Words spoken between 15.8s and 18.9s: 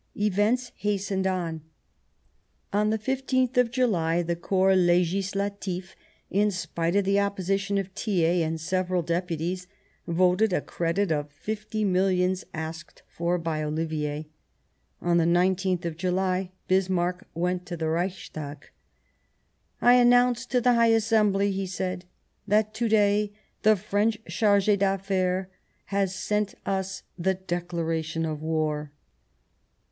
of July Bis marck went to the Reichstag."